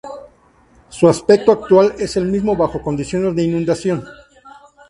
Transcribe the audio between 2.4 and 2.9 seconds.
bajo